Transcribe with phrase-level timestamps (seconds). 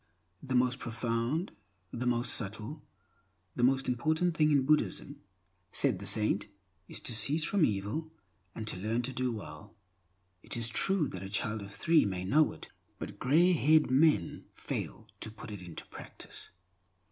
[0.41, 1.51] "The most profound,
[1.91, 2.81] the most subtle,
[3.55, 5.21] the most important thing in Buddhism,"
[5.71, 6.47] said the saint,
[6.87, 8.11] "is to cease from evil
[8.55, 9.75] and to learn to do well.
[10.41, 13.91] It is true that a child of three may know it, but grey haired old
[13.91, 16.49] men fail to put it into practice."